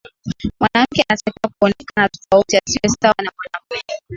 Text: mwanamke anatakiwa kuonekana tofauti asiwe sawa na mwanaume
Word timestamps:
mwanamke 0.59 1.01
anatakiwa 1.07 1.49
kuonekana 1.59 2.09
tofauti 2.09 2.57
asiwe 2.57 2.89
sawa 3.01 3.15
na 3.23 3.31
mwanaume 3.35 3.83